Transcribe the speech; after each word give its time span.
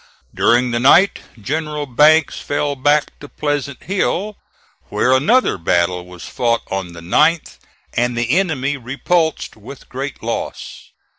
During 0.33 0.71
the 0.71 0.79
night, 0.79 1.19
General 1.39 1.85
Banks 1.85 2.39
fell 2.39 2.75
back 2.75 3.19
to 3.19 3.29
Pleasant 3.29 3.83
Hill, 3.83 4.35
where 4.89 5.13
another 5.13 5.59
battle 5.59 6.07
was 6.07 6.23
fought 6.25 6.61
on 6.71 6.93
the 6.93 7.01
9th, 7.01 7.59
and 7.93 8.17
the 8.17 8.31
enemy 8.31 8.77
repulsed 8.77 9.55
with 9.55 9.89
great 9.89 10.23
loss. 10.23 10.89